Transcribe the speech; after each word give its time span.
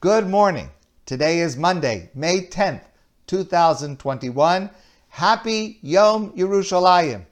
Good 0.00 0.28
morning. 0.28 0.70
Today 1.06 1.40
is 1.40 1.56
Monday, 1.56 2.08
May 2.14 2.42
10th, 2.42 2.84
2021. 3.26 4.70
Happy 5.08 5.78
Yom 5.82 6.30
Yerushalayim. 6.34 7.24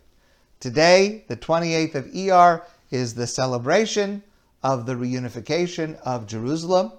Today, 0.58 1.24
the 1.28 1.36
28th 1.36 1.94
of 1.94 2.06
Iyar, 2.06 2.62
is 2.90 3.14
the 3.14 3.28
celebration 3.28 4.24
of 4.64 4.84
the 4.84 4.94
reunification 4.94 5.96
of 6.00 6.26
Jerusalem. 6.26 6.90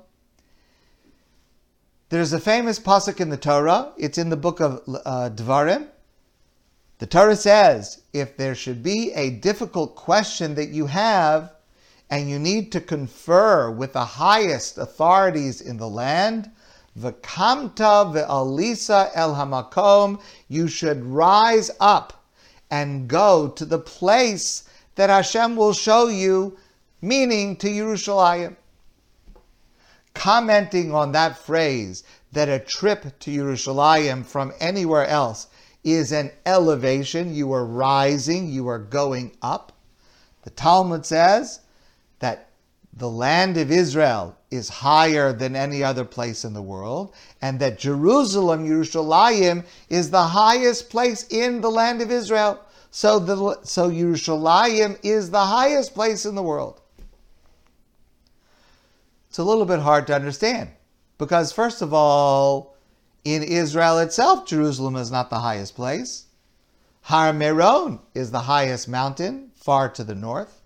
There's 2.08 2.32
a 2.32 2.40
famous 2.40 2.80
pasuk 2.80 3.20
in 3.20 3.30
the 3.30 3.36
Torah. 3.36 3.92
It's 3.98 4.18
in 4.18 4.30
the 4.30 4.38
book 4.38 4.62
of 4.62 4.82
uh. 4.88 5.28
The 5.28 7.08
Torah 7.10 7.36
says, 7.36 8.04
if 8.14 8.38
there 8.38 8.56
should 8.56 8.82
be 8.82 9.12
a 9.12 9.32
difficult 9.32 9.98
question 9.98 10.56
that 10.56 10.70
you 10.70 10.86
have, 10.86 11.52
and 12.10 12.30
you 12.30 12.40
need 12.40 12.72
to 12.72 12.82
confer 12.82 13.70
with 13.70 13.94
the 13.94 14.06
highest 14.06 14.78
authorities 14.78 15.62
in 15.62 15.78
the 15.78 15.90
land, 15.90 16.50
V'kamta 16.98 18.14
ve'alisa 18.14 19.12
el 19.14 19.36
hamakom, 19.36 20.20
you 20.48 20.68
should 20.68 21.04
rise 21.04 21.70
up 21.80 22.26
and 22.72 23.08
go 23.08 23.48
to 23.50 23.66
the 23.66 23.80
place 23.80 24.64
that 24.96 25.10
Hashem 25.10 25.56
will 25.56 25.74
show 25.74 26.08
you, 26.08 26.58
meaning 27.02 27.56
to 27.58 27.68
Yerushalayim. 27.68 28.56
Commenting 30.14 30.94
on 30.94 31.12
that 31.12 31.38
phrase, 31.38 32.04
that 32.32 32.50
a 32.50 32.60
trip 32.60 33.20
to 33.20 33.32
Yerushalayim 33.32 34.26
from 34.26 34.52
anywhere 34.60 35.06
else 35.06 35.48
is 35.84 36.12
an 36.12 36.32
elevation, 36.46 37.34
you 37.34 37.52
are 37.54 37.66
rising, 37.66 38.50
you 38.50 38.68
are 38.68 38.80
going 38.80 39.32
up. 39.42 39.72
The 40.42 40.50
Talmud 40.50 41.06
says, 41.06 41.62
the 42.98 43.10
land 43.10 43.58
of 43.58 43.72
Israel 43.72 44.36
is 44.50 44.70
higher 44.70 45.32
than 45.32 45.56
any 45.56 45.84
other 45.84 46.04
place 46.04 46.44
in 46.44 46.54
the 46.54 46.62
world, 46.62 47.14
and 47.42 47.60
that 47.60 47.78
Jerusalem, 47.78 48.68
Yerushalayim, 48.68 49.66
is 49.90 50.10
the 50.10 50.24
highest 50.24 50.90
place 50.90 51.28
in 51.30 51.62
the 51.62 51.70
land 51.70 52.02
of 52.02 52.12
Israel. 52.12 52.60
So, 52.90 53.20
the, 53.20 53.60
so 53.64 53.92
Yerushalayim 53.92 54.98
is 55.04 55.30
the 55.30 55.46
highest 55.46 55.94
place 55.94 56.26
in 56.26 56.34
the 56.34 56.42
world. 56.42 56.82
It's 59.30 59.38
a 59.38 59.44
little 59.44 59.66
bit 59.66 59.80
hard 59.80 60.08
to 60.08 60.16
understand 60.16 60.70
because, 61.18 61.52
first 61.52 61.82
of 61.82 61.94
all, 61.94 62.76
in 63.24 63.44
Israel 63.44 64.00
itself, 64.00 64.48
Jerusalem 64.48 64.96
is 64.96 65.12
not 65.12 65.30
the 65.30 65.40
highest 65.40 65.76
place. 65.76 66.26
Har 67.02 67.34
Meron 67.34 68.00
is 68.16 68.32
the 68.32 68.40
highest 68.40 68.88
mountain, 68.88 69.52
far 69.56 69.90
to 69.90 70.04
the 70.04 70.16
north. 70.16 70.62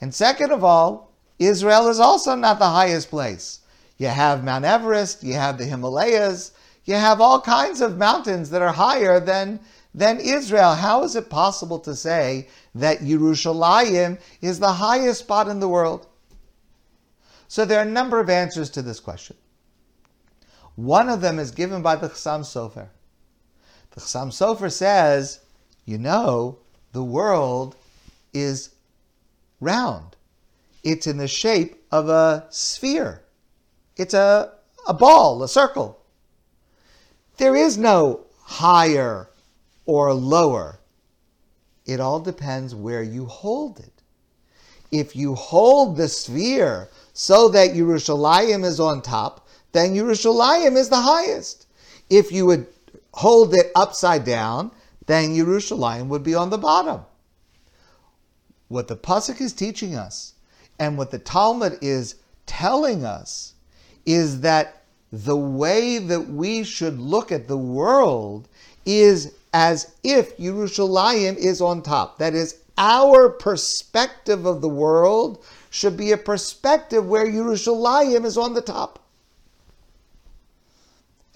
And 0.00 0.12
second 0.12 0.50
of 0.50 0.64
all, 0.64 1.11
Israel 1.46 1.88
is 1.88 2.00
also 2.00 2.34
not 2.34 2.58
the 2.58 2.68
highest 2.68 3.10
place. 3.10 3.60
You 3.98 4.08
have 4.08 4.44
Mount 4.44 4.64
Everest, 4.64 5.22
you 5.22 5.34
have 5.34 5.58
the 5.58 5.64
Himalayas, 5.64 6.52
you 6.84 6.94
have 6.94 7.20
all 7.20 7.40
kinds 7.40 7.80
of 7.80 7.96
mountains 7.96 8.50
that 8.50 8.62
are 8.62 8.72
higher 8.72 9.20
than, 9.20 9.60
than 9.94 10.18
Israel. 10.18 10.74
How 10.74 11.04
is 11.04 11.14
it 11.14 11.30
possible 11.30 11.78
to 11.80 11.94
say 11.94 12.48
that 12.74 12.98
Yerushalayim 12.98 14.18
is 14.40 14.58
the 14.58 14.72
highest 14.72 15.20
spot 15.20 15.48
in 15.48 15.60
the 15.60 15.68
world? 15.68 16.06
So 17.48 17.64
there 17.64 17.78
are 17.78 17.86
a 17.86 17.90
number 17.90 18.18
of 18.18 18.30
answers 18.30 18.70
to 18.70 18.82
this 18.82 18.98
question. 18.98 19.36
One 20.74 21.08
of 21.08 21.20
them 21.20 21.38
is 21.38 21.50
given 21.50 21.82
by 21.82 21.96
the 21.96 22.08
Chassam 22.08 22.40
Sofer. 22.40 22.88
The 23.92 24.00
Chassam 24.00 24.28
Sofer 24.28 24.72
says, 24.72 25.40
you 25.84 25.98
know, 25.98 26.58
the 26.92 27.04
world 27.04 27.76
is 28.32 28.70
round. 29.60 30.16
It's 30.82 31.06
in 31.06 31.16
the 31.16 31.28
shape 31.28 31.82
of 31.90 32.08
a 32.08 32.46
sphere. 32.50 33.22
It's 33.96 34.14
a, 34.14 34.52
a 34.86 34.94
ball, 34.94 35.42
a 35.42 35.48
circle. 35.48 36.00
There 37.36 37.54
is 37.54 37.78
no 37.78 38.26
higher 38.40 39.28
or 39.86 40.12
lower. 40.12 40.80
It 41.86 42.00
all 42.00 42.20
depends 42.20 42.74
where 42.74 43.02
you 43.02 43.26
hold 43.26 43.78
it. 43.80 44.02
If 44.90 45.16
you 45.16 45.34
hold 45.34 45.96
the 45.96 46.08
sphere 46.08 46.88
so 47.12 47.48
that 47.48 47.70
Yerushalayim 47.70 48.64
is 48.64 48.78
on 48.78 49.02
top, 49.02 49.48
then 49.72 49.94
Yerushalayim 49.94 50.76
is 50.76 50.88
the 50.88 51.00
highest. 51.00 51.66
If 52.10 52.30
you 52.30 52.46
would 52.46 52.66
hold 53.14 53.54
it 53.54 53.72
upside 53.74 54.24
down, 54.24 54.70
then 55.06 55.30
Yerushalayim 55.30 56.08
would 56.08 56.22
be 56.22 56.34
on 56.34 56.50
the 56.50 56.58
bottom 56.58 57.04
what 58.72 58.88
the 58.88 58.96
pasuk 58.96 59.40
is 59.40 59.52
teaching 59.52 59.94
us 59.94 60.32
and 60.82 60.98
what 60.98 61.12
the 61.12 61.18
Talmud 61.20 61.78
is 61.80 62.16
telling 62.44 63.04
us 63.04 63.54
is 64.04 64.40
that 64.40 64.82
the 65.12 65.36
way 65.36 65.98
that 65.98 66.28
we 66.28 66.64
should 66.64 66.98
look 66.98 67.30
at 67.30 67.46
the 67.46 67.56
world 67.56 68.48
is 68.84 69.32
as 69.54 69.94
if 70.02 70.36
Yerushalayim 70.38 71.36
is 71.36 71.60
on 71.60 71.82
top. 71.82 72.18
That 72.18 72.34
is, 72.34 72.56
our 72.76 73.28
perspective 73.28 74.44
of 74.44 74.60
the 74.60 74.68
world 74.68 75.44
should 75.70 75.96
be 75.96 76.10
a 76.10 76.16
perspective 76.16 77.06
where 77.06 77.28
Yerushalayim 77.28 78.24
is 78.24 78.36
on 78.36 78.54
the 78.54 78.60
top. 78.60 78.98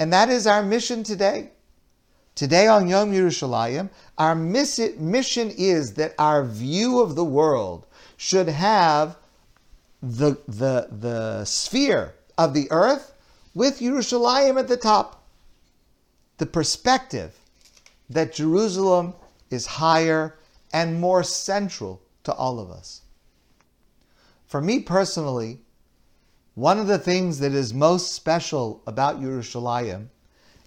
And 0.01 0.13
that 0.13 0.29
is 0.29 0.49
our 0.49 0.65
mission 0.65 1.05
today. 1.05 1.51
Today 2.35 2.67
on 2.67 2.89
Yom 2.89 3.13
Yerushalayim, 3.13 3.91
our 4.19 4.35
mission 4.35 5.53
is 5.57 5.95
that 5.95 6.17
our 6.19 6.45
view 6.45 7.01
of 7.01 7.15
the 7.15 7.25
world 7.25 7.87
should 8.17 8.49
have 8.49 9.17
the, 10.07 10.39
the, 10.47 10.89
the 10.91 11.45
sphere 11.45 12.15
of 12.39 12.55
the 12.55 12.69
earth 12.71 13.13
with 13.55 13.81
Yerushalayim 13.81 14.59
at 14.59 14.69
the 14.69 14.77
top. 14.77 15.25
The 16.39 16.47
perspective 16.47 17.35
that 18.11 18.35
Jerusalem 18.35 19.15
is 19.51 19.67
higher 19.67 20.37
and 20.73 21.01
more 21.01 21.23
central 21.23 22.03
to 22.25 22.33
all 22.33 22.61
of 22.61 22.71
us. 22.71 23.03
For 24.47 24.61
me 24.61 24.81
personally, 24.81 25.61
one 26.55 26.79
of 26.79 26.87
the 26.87 26.99
things 26.99 27.39
that 27.41 27.53
is 27.53 27.75
most 27.75 28.13
special 28.13 28.83
about 28.87 29.21
Yerushalayim 29.21 30.09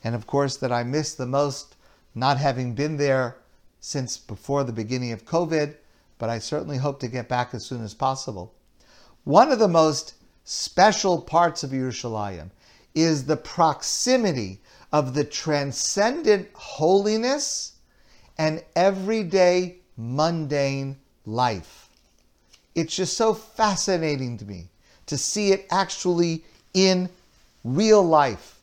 and 0.04 0.16
of 0.16 0.28
course 0.28 0.58
that 0.58 0.72
I 0.72 0.84
miss 0.84 1.14
the 1.14 1.26
most 1.26 1.76
not 2.16 2.38
having 2.38 2.74
been 2.74 2.98
there 2.98 3.38
since 3.80 4.18
before 4.18 4.64
the 4.64 4.74
beginning 4.74 5.12
of 5.12 5.26
COVID, 5.26 5.76
but 6.18 6.30
I 6.30 6.40
certainly 6.40 6.78
hope 6.78 7.00
to 7.00 7.08
get 7.08 7.30
back 7.30 7.54
as 7.54 7.66
soon 7.66 7.84
as 7.84 7.94
possible. 7.94 8.54
One 9.24 9.52
of 9.52 9.60
the 9.60 9.68
most 9.68 10.14
special 10.44 11.22
parts 11.22 11.64
of 11.64 11.72
Yerushalayim 11.72 12.50
is 12.96 13.26
the 13.26 13.38
proximity 13.38 14.62
of 14.92 15.14
the 15.14 15.24
transcendent 15.24 16.50
holiness 16.54 17.74
and 18.38 18.64
everyday 18.76 19.78
mundane 19.98 20.98
life. 21.26 21.90
It's 22.74 22.96
just 22.96 23.18
so 23.18 23.34
fascinating 23.34 24.38
to 24.38 24.46
me 24.46 24.70
to 25.06 25.18
see 25.18 25.52
it 25.52 25.68
actually 25.70 26.44
in 26.74 27.10
real 27.64 28.02
life. 28.02 28.60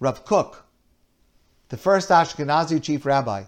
Rav 0.00 0.24
Kook, 0.24 0.64
the 1.68 1.76
first 1.76 2.10
Ashkenazi 2.10 2.82
chief 2.82 3.06
rabbi, 3.06 3.44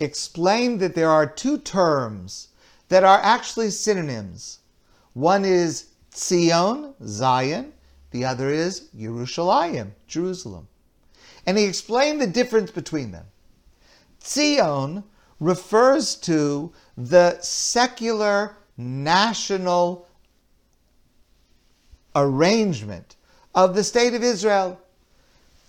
explained 0.00 0.80
that 0.80 0.94
there 0.94 1.10
are 1.10 1.26
two 1.26 1.58
terms 1.58 2.48
that 2.88 3.04
are 3.04 3.20
actually 3.22 3.70
synonyms. 3.70 4.58
One 5.12 5.44
is 5.44 5.86
Zion, 6.14 6.94
Zion, 7.04 7.72
the 8.10 8.24
other 8.24 8.50
is 8.50 8.88
Yerushalayim, 8.96 9.90
Jerusalem. 10.06 10.68
And 11.46 11.58
he 11.58 11.64
explained 11.64 12.20
the 12.20 12.26
difference 12.26 12.70
between 12.70 13.12
them. 13.12 13.26
Zion 14.22 15.04
refers 15.40 16.14
to 16.16 16.72
the 16.96 17.38
secular 17.40 18.56
national 18.76 20.08
arrangement 22.14 23.16
of 23.54 23.74
the 23.74 23.84
state 23.84 24.14
of 24.14 24.22
Israel. 24.22 24.80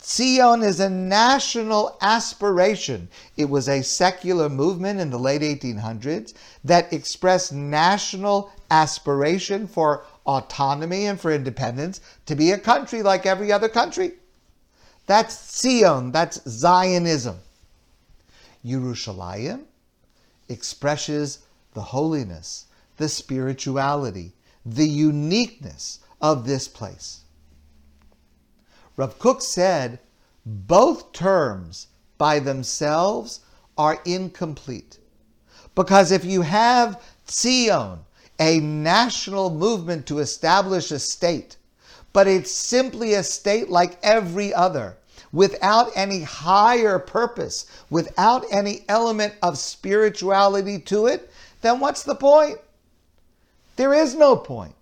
Zion 0.01 0.63
is 0.63 0.79
a 0.79 0.89
national 0.89 1.97
aspiration. 2.01 3.09
It 3.35 3.49
was 3.49 3.67
a 3.67 3.83
secular 3.83 4.49
movement 4.49 4.99
in 4.99 5.09
the 5.09 5.19
late 5.19 5.41
1800s 5.41 6.33
that 6.63 6.93
expressed 6.93 7.51
national 7.51 8.51
aspiration 8.71 9.67
for 9.67 10.05
autonomy 10.25 11.05
and 11.05 11.19
for 11.19 11.31
independence 11.31 11.99
to 12.27 12.35
be 12.35 12.51
a 12.51 12.57
country 12.57 13.03
like 13.03 13.25
every 13.25 13.51
other 13.51 13.67
country. 13.67 14.13
That's 15.05 15.59
Zion, 15.59 16.11
that's 16.11 16.41
Zionism. 16.47 17.39
Yerushalayim 18.63 19.63
expresses 20.47 21.39
the 21.73 21.81
holiness, 21.81 22.65
the 22.97 23.09
spirituality, 23.09 24.33
the 24.65 24.87
uniqueness 24.87 25.99
of 26.21 26.45
this 26.45 26.67
place. 26.67 27.21
Rav 28.99 29.17
Kook 29.17 29.41
said 29.41 29.99
both 30.45 31.13
terms 31.13 31.87
by 32.17 32.39
themselves 32.39 33.39
are 33.77 34.01
incomplete. 34.03 34.99
Because 35.73 36.11
if 36.11 36.25
you 36.25 36.41
have 36.41 37.01
Zion 37.25 37.99
a 38.41 38.59
national 38.59 39.51
movement 39.51 40.05
to 40.07 40.19
establish 40.19 40.91
a 40.91 40.99
state, 40.99 41.55
but 42.11 42.27
it's 42.27 42.51
simply 42.51 43.13
a 43.13 43.23
state 43.23 43.69
like 43.69 43.97
every 44.03 44.53
other, 44.53 44.97
without 45.31 45.91
any 45.95 46.23
higher 46.23 46.99
purpose, 46.99 47.67
without 47.89 48.43
any 48.51 48.83
element 48.89 49.33
of 49.41 49.57
spirituality 49.57 50.77
to 50.77 51.07
it, 51.07 51.31
then 51.61 51.79
what's 51.79 52.03
the 52.03 52.15
point? 52.15 52.57
There 53.77 53.93
is 53.93 54.13
no 54.13 54.35
point. 54.35 54.75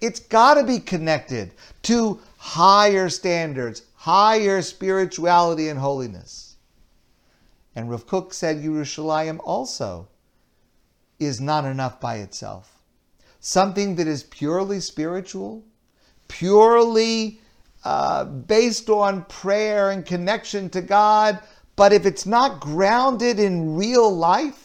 It's 0.00 0.20
got 0.20 0.54
to 0.54 0.64
be 0.64 0.78
connected 0.78 1.52
to 1.82 2.18
higher 2.44 3.08
standards, 3.08 3.84
higher 3.94 4.60
spirituality 4.60 5.70
and 5.70 5.78
holiness. 5.78 6.56
And 7.74 7.90
Rav 7.90 8.06
Kook 8.06 8.34
said 8.34 8.58
Yerushalayim 8.58 9.40
also 9.42 10.08
is 11.18 11.40
not 11.40 11.64
enough 11.64 12.00
by 12.00 12.16
itself. 12.16 12.82
Something 13.40 13.96
that 13.96 14.06
is 14.06 14.24
purely 14.24 14.78
spiritual, 14.80 15.64
purely 16.28 17.40
uh, 17.82 18.24
based 18.24 18.90
on 18.90 19.24
prayer 19.24 19.90
and 19.90 20.04
connection 20.04 20.68
to 20.70 20.82
God, 20.82 21.40
but 21.76 21.94
if 21.94 22.04
it's 22.04 22.26
not 22.26 22.60
grounded 22.60 23.40
in 23.40 23.74
real 23.74 24.14
life, 24.14 24.63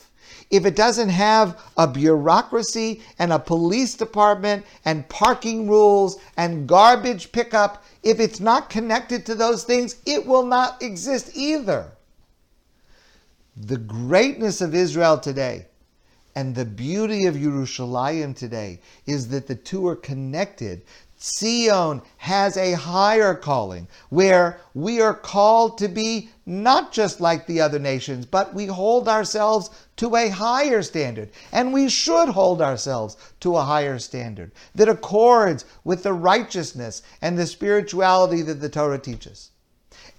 if 0.50 0.66
it 0.66 0.76
doesn't 0.76 1.10
have 1.10 1.60
a 1.78 1.88
bureaucracy 1.88 3.02
and 3.20 3.32
a 3.32 3.40
police 3.40 3.94
department 3.94 4.66
and 4.86 5.08
parking 5.08 5.70
rules 5.70 6.20
and 6.38 6.68
garbage 6.68 7.32
pickup, 7.32 7.84
if 8.02 8.20
it's 8.20 8.40
not 8.40 8.70
connected 8.70 9.26
to 9.26 9.36
those 9.36 9.64
things, 9.64 9.98
it 10.06 10.26
will 10.26 10.46
not 10.46 10.82
exist 10.82 11.32
either. 11.36 11.92
The 13.56 13.78
greatness 13.78 14.62
of 14.62 14.74
Israel 14.74 15.20
today 15.20 15.68
and 16.36 16.56
the 16.56 16.66
beauty 16.66 17.26
of 17.26 17.36
Yerushalayim 17.36 18.36
today 18.36 18.80
is 19.06 19.28
that 19.30 19.48
the 19.48 19.56
two 19.56 19.88
are 19.88 19.96
connected. 19.96 20.82
Zion 21.22 22.02
has 22.18 22.56
a 22.56 22.74
higher 22.74 23.36
calling 23.36 23.88
where 24.10 24.62
we 24.74 25.02
are 25.02 25.14
called 25.14 25.78
to 25.80 25.90
be 25.90 26.30
not 26.46 26.94
just 26.94 27.20
like 27.20 27.46
the 27.46 27.60
other 27.60 27.78
nations, 27.78 28.26
but 28.26 28.54
we 28.54 28.66
hold 28.66 29.10
ourselves 29.10 29.70
to 29.98 30.16
a 30.16 30.30
higher 30.30 30.82
standard. 30.82 31.30
And 31.52 31.74
we 31.74 31.90
should 31.90 32.30
hold 32.30 32.62
ourselves 32.62 33.18
to 33.42 33.58
a 33.58 33.64
higher 33.64 34.00
standard 34.00 34.52
that 34.76 34.88
accords 34.88 35.66
with 35.84 36.04
the 36.04 36.14
righteousness 36.14 37.02
and 37.22 37.38
the 37.38 37.46
spirituality 37.48 38.42
that 38.44 38.62
the 38.62 38.70
Torah 38.70 38.98
teaches. 38.98 39.52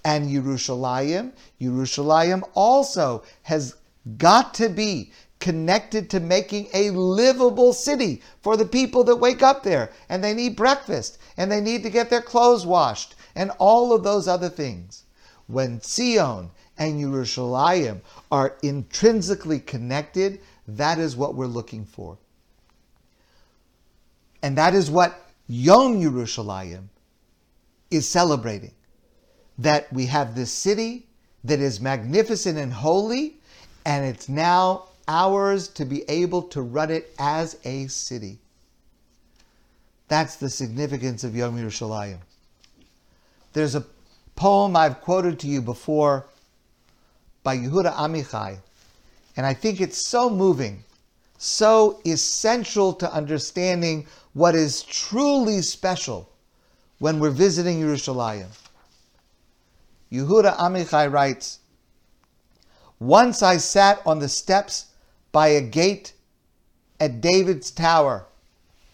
And 0.05 0.29
Yerushalayim, 0.29 1.31
Yerushalayim 1.59 2.43
also 2.53 3.23
has 3.43 3.75
got 4.17 4.53
to 4.55 4.69
be 4.69 5.11
connected 5.41 6.09
to 6.11 6.19
making 6.19 6.69
a 6.73 6.91
livable 6.91 7.73
city 7.73 8.21
for 8.41 8.55
the 8.55 8.65
people 8.65 9.03
that 9.03 9.15
wake 9.17 9.41
up 9.41 9.63
there 9.63 9.91
and 10.07 10.23
they 10.23 10.33
need 10.33 10.55
breakfast 10.55 11.17
and 11.35 11.51
they 11.51 11.59
need 11.59 11.83
to 11.83 11.89
get 11.89 12.09
their 12.09 12.21
clothes 12.21 12.65
washed 12.65 13.15
and 13.35 13.51
all 13.57 13.91
of 13.91 14.03
those 14.03 14.27
other 14.27 14.49
things. 14.49 15.03
When 15.47 15.81
Zion 15.81 16.51
and 16.77 17.01
Yerushalayim 17.01 18.01
are 18.31 18.55
intrinsically 18.61 19.59
connected, 19.59 20.39
that 20.67 20.99
is 20.99 21.17
what 21.17 21.35
we're 21.35 21.47
looking 21.47 21.85
for. 21.85 22.17
And 24.43 24.57
that 24.57 24.73
is 24.73 24.89
what 24.89 25.19
Yom 25.47 25.99
Yerushalayim 26.01 26.83
is 27.89 28.07
celebrating. 28.07 28.73
That 29.57 29.91
we 29.91 30.05
have 30.05 30.35
this 30.35 30.51
city 30.51 31.07
that 31.43 31.59
is 31.59 31.81
magnificent 31.81 32.57
and 32.57 32.71
holy, 32.71 33.37
and 33.85 34.05
it's 34.05 34.29
now 34.29 34.85
ours 35.11 35.67
to 35.67 35.83
be 35.83 36.09
able 36.09 36.41
to 36.41 36.61
run 36.61 36.89
it 36.89 37.13
as 37.19 37.57
a 37.65 37.85
city. 37.87 38.39
That's 40.07 40.37
the 40.37 40.49
significance 40.49 41.25
of 41.25 41.35
Yom 41.35 41.57
Yerushalayim. 41.57 42.19
There's 43.51 43.75
a 43.75 43.83
poem 44.37 44.77
I've 44.77 45.01
quoted 45.01 45.37
to 45.39 45.47
you 45.47 45.61
before 45.61 46.25
by 47.43 47.57
Yehuda 47.57 47.93
Amichai, 47.93 48.59
and 49.35 49.45
I 49.45 49.53
think 49.53 49.81
it's 49.81 49.97
so 49.97 50.29
moving, 50.29 50.85
so 51.37 51.99
essential 52.05 52.93
to 52.93 53.13
understanding 53.13 54.07
what 54.31 54.55
is 54.55 54.83
truly 54.83 55.61
special 55.61 56.29
when 56.99 57.19
we're 57.19 57.31
visiting 57.31 57.81
Yerushalayim. 57.81 58.47
Yehuda 60.09 60.55
Amichai 60.55 61.11
writes, 61.11 61.59
Once 62.99 63.43
I 63.43 63.57
sat 63.57 64.01
on 64.05 64.19
the 64.19 64.29
steps 64.29 64.85
by 65.31 65.49
a 65.49 65.61
gate 65.61 66.13
at 66.99 67.21
David's 67.21 67.71
Tower, 67.71 68.25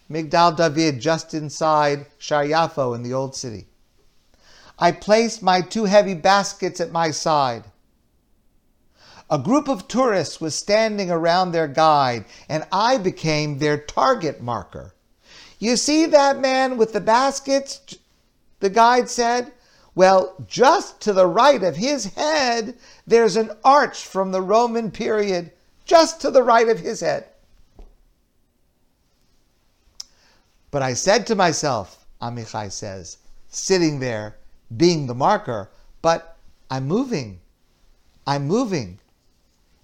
Migdal 0.09 0.55
David, 0.55 1.01
just 1.01 1.33
inside 1.33 2.05
Shar 2.17 2.45
Yafo 2.45 2.95
in 2.95 3.03
the 3.03 3.13
Old 3.13 3.35
City. 3.35 3.67
I 4.79 4.91
placed 4.91 5.41
my 5.41 5.61
two 5.61 5.85
heavy 5.85 6.13
baskets 6.13 6.79
at 6.79 6.91
my 6.91 7.11
side. 7.11 7.65
A 9.29 9.37
group 9.37 9.67
of 9.67 9.87
tourists 9.87 10.39
was 10.39 10.55
standing 10.55 11.11
around 11.11 11.51
their 11.51 11.67
guide, 11.67 12.23
and 12.47 12.65
I 12.71 12.97
became 12.97 13.57
their 13.57 13.77
target 13.77 14.41
marker. 14.41 14.93
You 15.59 15.75
see 15.75 16.05
that 16.05 16.39
man 16.39 16.77
with 16.77 16.93
the 16.93 17.01
baskets? 17.01 17.97
The 18.59 18.69
guide 18.69 19.09
said. 19.09 19.51
Well, 19.95 20.35
just 20.47 21.01
to 21.01 21.11
the 21.11 21.25
right 21.25 21.63
of 21.63 21.75
his 21.75 22.13
head, 22.13 22.77
there's 23.05 23.35
an 23.35 23.51
arch 23.63 24.05
from 24.05 24.31
the 24.31 24.43
Roman 24.43 24.91
period 24.91 25.51
just 25.87 26.21
to 26.21 26.29
the 26.29 26.43
right 26.43 26.67
of 26.67 26.79
his 26.79 26.99
head. 26.99 27.25
But 30.69 30.81
I 30.81 30.93
said 30.93 31.25
to 31.27 31.35
myself, 31.35 32.05
Amichai 32.21 32.71
says, 32.71 33.17
sitting 33.47 33.99
there, 33.99 34.35
being 34.75 35.07
the 35.07 35.15
marker, 35.15 35.71
but 36.01 36.37
I'm 36.69 36.87
moving. 36.87 37.39
I'm 38.27 38.45
moving. 38.45 38.99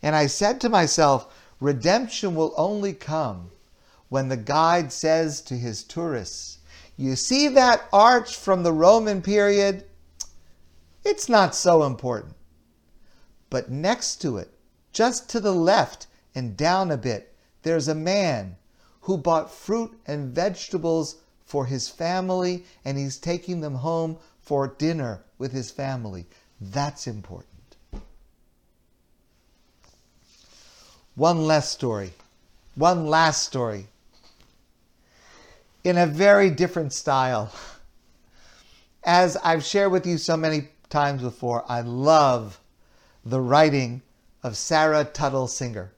And 0.01 0.15
I 0.15 0.27
said 0.27 0.59
to 0.61 0.69
myself, 0.69 1.33
redemption 1.61 2.35
will 2.35 2.53
only 2.57 2.93
come 2.93 3.49
when 4.09 4.27
the 4.27 4.37
guide 4.37 4.91
says 4.91 5.41
to 5.41 5.55
his 5.55 5.83
tourists, 5.83 6.57
You 6.97 7.15
see 7.15 7.47
that 7.47 7.87
arch 7.93 8.35
from 8.35 8.63
the 8.63 8.73
Roman 8.73 9.21
period? 9.21 9.85
It's 11.05 11.29
not 11.29 11.55
so 11.55 11.83
important. 11.83 12.35
But 13.49 13.71
next 13.71 14.17
to 14.17 14.37
it, 14.37 14.53
just 14.93 15.29
to 15.31 15.39
the 15.39 15.51
left 15.51 16.07
and 16.35 16.55
down 16.55 16.91
a 16.91 16.97
bit, 16.97 17.35
there's 17.63 17.87
a 17.87 17.95
man 17.95 18.55
who 19.01 19.17
bought 19.17 19.51
fruit 19.51 19.91
and 20.07 20.33
vegetables 20.33 21.17
for 21.45 21.65
his 21.65 21.89
family 21.89 22.63
and 22.85 22.97
he's 22.97 23.17
taking 23.17 23.59
them 23.59 23.75
home 23.75 24.17
for 24.39 24.67
dinner 24.67 25.23
with 25.37 25.51
his 25.51 25.71
family. 25.71 26.25
That's 26.61 27.07
important. 27.07 27.49
One 31.15 31.45
last 31.45 31.71
story. 31.71 32.13
One 32.75 33.07
last 33.07 33.43
story. 33.43 33.87
In 35.83 35.97
a 35.97 36.07
very 36.07 36.49
different 36.49 36.93
style. 36.93 37.51
As 39.03 39.37
I've 39.37 39.63
shared 39.63 39.91
with 39.91 40.07
you 40.07 40.17
so 40.17 40.37
many 40.37 40.69
times 40.89 41.21
before, 41.21 41.65
I 41.67 41.81
love 41.81 42.59
the 43.25 43.41
writing 43.41 44.01
of 44.43 44.57
Sarah 44.57 45.05
Tuttle 45.05 45.47
Singer. 45.47 45.93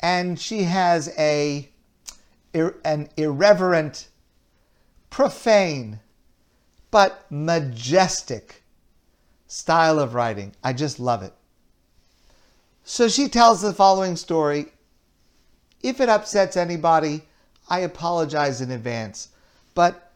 And 0.00 0.38
she 0.38 0.64
has 0.64 1.12
a 1.16 1.70
an 2.84 3.08
irreverent, 3.16 4.08
profane, 5.10 6.00
but 6.90 7.26
majestic 7.30 8.62
style 9.46 9.98
of 9.98 10.14
writing. 10.14 10.52
I 10.64 10.72
just 10.72 10.98
love 10.98 11.22
it. 11.22 11.32
So 12.84 13.08
she 13.08 13.28
tells 13.28 13.60
the 13.60 13.74
following 13.74 14.16
story. 14.16 14.72
If 15.82 16.00
it 16.00 16.08
upsets 16.08 16.56
anybody, 16.56 17.22
I 17.68 17.80
apologize 17.80 18.60
in 18.60 18.70
advance. 18.70 19.28
But 19.74 20.12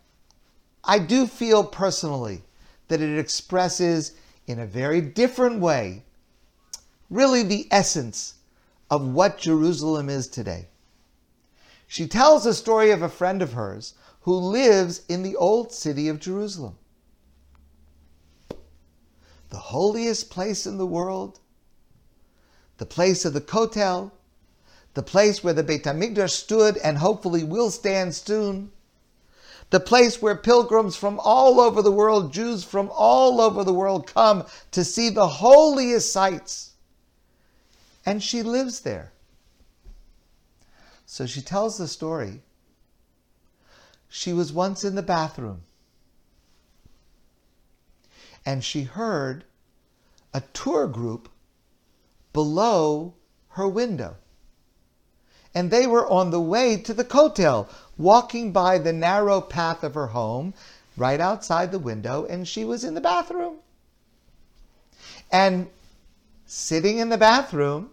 I 0.83 0.99
do 0.99 1.27
feel 1.27 1.65
personally 1.65 2.43
that 2.89 3.01
it 3.01 3.19
expresses 3.19 4.13
in 4.53 4.61
a 4.61 4.67
very 4.67 5.01
different 5.01 5.61
way, 5.61 6.05
really 7.09 7.43
the 7.43 7.67
essence 7.71 8.35
of 8.91 9.09
what 9.09 9.39
Jerusalem 9.39 10.11
is 10.11 10.29
today. 10.29 10.69
She 11.87 12.07
tells 12.07 12.45
the 12.45 12.53
story 12.53 12.91
of 12.91 13.01
a 13.01 13.09
friend 13.09 13.41
of 13.41 13.55
hers 13.55 13.95
who 14.21 14.35
lives 14.35 15.03
in 15.09 15.23
the 15.23 15.37
old 15.37 15.73
city 15.73 16.07
of 16.09 16.21
Jerusalem. 16.21 16.77
The 19.49 19.59
holiest 19.59 20.29
place 20.29 20.67
in 20.67 20.77
the 20.77 20.87
world, 20.87 21.41
the 22.77 22.87
place 22.87 23.25
of 23.25 23.33
the 23.33 23.41
Kotel, 23.41 24.13
the 24.93 25.03
place 25.03 25.43
where 25.43 25.55
the 25.55 25.63
Beit 25.63 25.85
HaMikdash 25.85 26.31
stood 26.31 26.77
and 26.79 26.99
hopefully 26.99 27.43
will 27.43 27.71
stand 27.71 28.15
soon, 28.15 28.71
the 29.73 29.81
place 29.81 30.21
where 30.21 30.37
pilgrims 30.37 30.97
from 30.97 31.19
all 31.19 31.59
over 31.59 31.81
the 31.81 31.91
world, 31.91 32.33
Jews 32.33 32.63
from 32.63 32.91
all 32.93 33.41
over 33.41 33.65
the 33.65 33.73
world, 33.73 34.07
come 34.07 34.45
to 34.71 34.85
see 34.85 35.09
the 35.09 35.27
holiest 35.27 36.13
sights. 36.13 36.73
And 38.05 38.23
she 38.23 38.43
lives 38.43 38.81
there. 38.81 39.13
So 41.07 41.25
she 41.25 41.41
tells 41.41 41.79
the 41.79 41.89
story. 41.89 42.43
She 44.11 44.35
was 44.35 44.53
once 44.53 44.85
in 44.85 44.95
the 44.95 45.03
bathroom 45.03 45.63
and 48.45 48.63
she 48.63 48.83
heard 48.83 49.45
a 50.35 50.43
tour 50.53 50.87
group 50.87 51.31
below 52.33 53.15
her 53.51 53.69
window. 53.69 54.17
And 55.55 55.71
they 55.71 55.87
were 55.87 56.09
on 56.09 56.31
the 56.31 56.41
way 56.41 56.77
to 56.79 56.95
the 56.95 57.05
Kotel, 57.05 57.69
walking 57.99 58.53
by 58.53 58.79
the 58.79 58.93
narrow 58.93 59.41
path 59.41 59.85
of 59.85 59.95
her 59.95 60.09
home, 60.09 60.55
right 60.97 61.21
outside 61.21 61.73
the 61.73 61.79
window, 61.79 62.25
and 62.25 62.47
she 62.47 62.65
was 62.65 62.85
in 62.85 62.95
the 62.95 63.01
bathroom. 63.01 63.57
And 65.31 65.69
sitting 66.47 66.99
in 66.99 67.09
the 67.09 67.19
bathroom, 67.19 67.91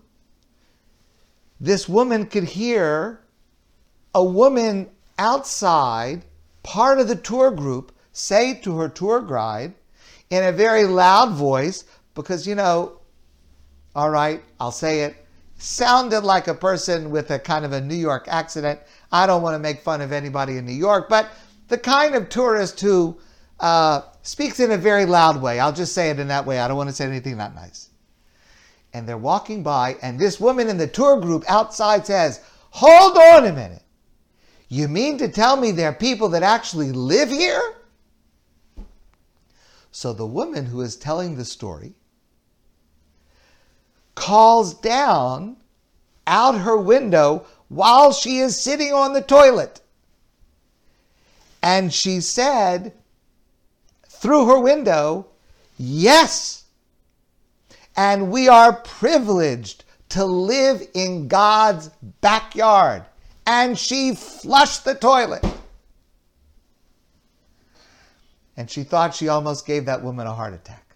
this 1.60 1.88
woman 1.90 2.26
could 2.26 2.46
hear 2.46 3.20
a 4.16 4.24
woman 4.24 4.90
outside, 5.18 6.24
part 6.64 7.00
of 7.00 7.08
the 7.08 7.16
tour 7.16 7.52
group, 7.52 7.92
say 8.12 8.54
to 8.62 8.78
her 8.80 8.90
tour 8.90 9.22
guide 9.22 9.74
in 10.30 10.44
a 10.44 10.52
very 10.52 10.86
loud 10.86 11.34
voice, 11.34 11.84
because, 12.16 12.48
you 12.48 12.56
know, 12.56 13.00
all 13.96 14.10
right, 14.10 14.42
I'll 14.60 14.72
say 14.72 15.02
it, 15.02 15.16
sounded 15.60 16.22
like 16.22 16.48
a 16.48 16.54
person 16.54 17.12
with 17.12 17.30
a 17.32 17.38
kind 17.38 17.66
of 17.66 17.74
a 17.74 17.82
New 17.82 17.96
York 17.96 18.26
accent. 18.28 18.80
I 19.12 19.28
don't 19.28 19.42
want 19.42 19.56
to 19.56 19.60
make 19.60 19.82
fun 19.82 20.02
of 20.02 20.12
anybody 20.12 20.58
in 20.58 20.66
New 20.66 20.72
York, 20.72 21.10
but 21.10 21.30
the 21.68 21.78
kind 21.78 22.16
of 22.16 22.30
tourist 22.30 22.80
who 22.80 23.20
uh, 23.60 24.02
speaks 24.24 24.60
in 24.60 24.72
a 24.72 24.78
very 24.78 25.06
loud 25.06 25.42
way. 25.42 25.60
I'll 25.60 25.74
just 25.74 25.94
say 25.94 26.10
it 26.10 26.20
in 26.20 26.30
that 26.30 26.46
way. 26.46 26.60
I 26.60 26.68
don't 26.68 26.78
want 26.78 26.90
to 26.90 26.96
say 26.96 27.06
anything 27.06 27.38
not 27.38 27.54
nice. 27.54 27.90
And 28.94 29.08
they're 29.08 29.18
walking 29.18 29.62
by, 29.62 29.98
and 30.02 30.18
this 30.18 30.40
woman 30.40 30.68
in 30.68 30.78
the 30.78 30.88
tour 30.88 31.20
group 31.20 31.44
outside 31.48 32.08
says, 32.08 32.42
Hold 32.72 33.18
on 33.18 33.46
a 33.46 33.54
minute. 33.54 33.84
You 34.70 34.88
mean 34.88 35.18
to 35.18 35.28
tell 35.28 35.58
me 35.58 35.72
there 35.72 35.90
are 35.90 35.94
people 35.94 36.30
that 36.30 36.44
actually 36.44 36.92
live 36.92 37.30
here? 37.30 37.76
So 39.92 40.14
the 40.14 40.26
woman 40.26 40.68
who 40.68 40.82
is 40.82 40.96
telling 40.96 41.36
the 41.36 41.46
story 41.46 41.96
calls 44.30 44.76
down 44.76 45.58
out 46.28 46.56
her 46.60 46.78
window 46.78 47.44
while 47.68 48.14
she 48.14 48.38
is 48.38 48.56
sitting 48.62 48.94
on 48.94 49.14
the 49.14 49.22
toilet. 49.22 49.82
And 51.64 51.92
she 51.92 52.22
said 52.22 52.94
through 54.08 54.46
her 54.46 54.60
window, 54.60 55.26
Yes, 55.80 56.66
and 57.98 58.30
we 58.30 58.48
are 58.48 58.74
privileged 58.74 59.84
to 60.10 60.26
live 60.26 60.88
in 60.94 61.28
God's 61.28 61.90
backyard. 62.22 63.06
And 63.48 63.80
she 63.80 64.14
flushed 64.14 64.86
the 64.86 64.94
toilet. 64.94 65.44
And 68.56 68.70
she 68.70 68.84
thought 68.84 69.16
she 69.16 69.28
almost 69.28 69.66
gave 69.66 69.86
that 69.86 70.04
woman 70.04 70.28
a 70.28 70.34
heart 70.36 70.54
attack. 70.54 70.89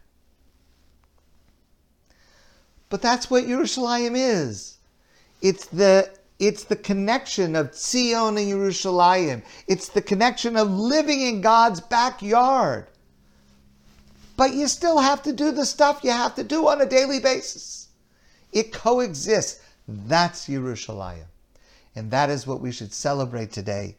But 2.93 3.01
that's 3.01 3.27
what 3.27 3.45
Yerushalayim 3.45 4.13
is. 4.15 4.77
It's 5.41 5.65
the 5.65 6.12
it's 6.38 6.65
the 6.65 6.75
connection 6.75 7.55
of 7.55 7.71
Tzion 7.71 8.38
and 8.38 8.47
Yerushalayim. 8.47 9.41
It's 9.65 9.88
the 9.89 10.01
connection 10.03 10.55
of 10.55 10.69
living 10.69 11.21
in 11.21 11.41
God's 11.41 11.81
backyard. 11.81 12.85
But 14.38 14.53
you 14.53 14.67
still 14.67 15.00
have 15.00 15.23
to 15.23 15.33
do 15.33 15.50
the 15.50 15.65
stuff 15.65 16.03
you 16.03 16.12
have 16.12 16.35
to 16.35 16.43
do 16.43 16.67
on 16.67 16.81
a 16.81 16.85
daily 16.85 17.19
basis. 17.19 17.88
It 18.51 18.71
coexists. 18.71 19.59
That's 19.88 20.47
Yerushalayim. 20.47 21.25
And 21.95 22.12
that 22.12 22.29
is 22.29 22.45
what 22.45 22.62
we 22.62 22.71
should 22.71 22.93
celebrate 22.93 23.51
today. 23.51 23.97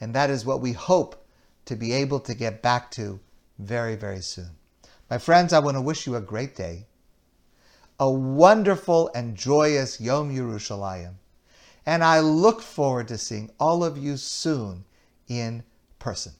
And 0.00 0.12
that 0.14 0.28
is 0.28 0.44
what 0.44 0.60
we 0.60 0.72
hope 0.72 1.24
to 1.66 1.76
be 1.76 1.92
able 1.92 2.18
to 2.18 2.34
get 2.34 2.62
back 2.62 2.90
to 2.98 3.20
very, 3.60 3.94
very 3.94 4.22
soon. 4.22 4.56
My 5.08 5.18
friends, 5.18 5.52
I 5.52 5.60
want 5.60 5.76
to 5.76 5.80
wish 5.80 6.04
you 6.04 6.16
a 6.16 6.20
great 6.20 6.56
day 6.56 6.88
a 8.00 8.10
wonderful 8.10 9.10
and 9.14 9.36
joyous 9.36 10.00
Yom 10.00 10.34
Yerushalayim. 10.34 11.14
And 11.84 12.04
I 12.04 12.20
look 12.20 12.60
forward 12.60 13.08
to 13.08 13.18
seeing 13.18 13.50
all 13.58 13.82
of 13.82 13.98
you 13.98 14.16
soon 14.16 14.84
in 15.26 15.64
person. 15.98 16.32